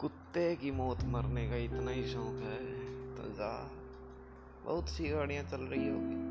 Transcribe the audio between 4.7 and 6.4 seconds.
सी गाड़ियाँ चल रही होगी।